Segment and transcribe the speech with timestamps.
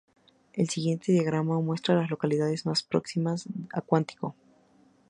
[0.53, 4.33] El siguiente diagrama muestra las localidades más próximas a Quantico.